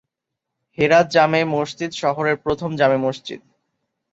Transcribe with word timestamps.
হেরাত 0.77 1.05
জামে 1.11 1.41
মসজিদ 1.53 1.91
শহরের 1.93 2.35
প্রথম 2.37 2.69
জামে 2.75 2.97
মসজিদ। 2.97 3.41